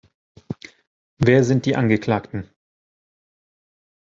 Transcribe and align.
Wer 1.19 1.43
sind 1.43 1.67
die 1.67 1.75
Angeklagten? 1.75 2.49